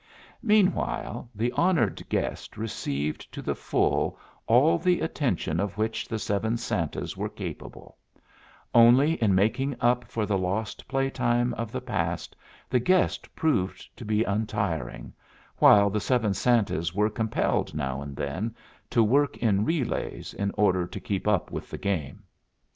[0.41, 6.57] Meanwhile, the honored guest received to the full all the attention of which the Seven
[6.57, 7.97] Santas were capable;
[8.73, 12.35] only in making up for the lost playtime of the past
[12.67, 15.13] the guest proved to be untiring,
[15.59, 18.55] while the Seven Santas were compelled now and then
[18.89, 22.23] to work in relays in order to keep up with the game.